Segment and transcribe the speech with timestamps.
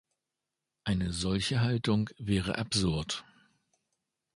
[0.83, 3.23] Eine solche Haltung wäre absurd.